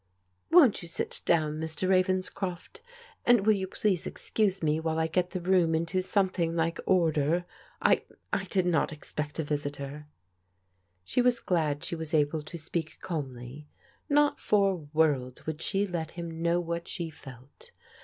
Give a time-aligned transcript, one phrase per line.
[0.49, 1.87] "Won't you sit down, Mr.
[1.87, 2.81] Ravenscroft?
[3.23, 6.79] And will you please excuse me while I get the room into some thing like
[6.87, 7.45] order?
[7.83, 8.01] I—
[8.33, 10.07] I did not expect a visitor."
[11.03, 13.67] She was glad she was able to speak calmly.
[14.09, 17.69] Not for worlds would she let him know what she felt.